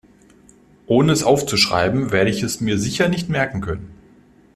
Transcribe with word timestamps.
Ohne 0.87 1.11
es 1.11 1.21
aufzuschreiben, 1.23 2.09
werde 2.11 2.31
ich 2.31 2.41
es 2.41 2.59
mir 2.59 2.79
sicher 2.79 3.07
nicht 3.07 3.29
merken 3.29 3.61
können. 3.61 3.91